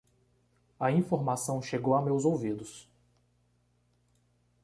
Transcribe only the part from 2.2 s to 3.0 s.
ouvidos